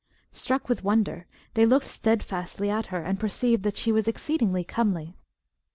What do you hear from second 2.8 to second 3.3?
her, and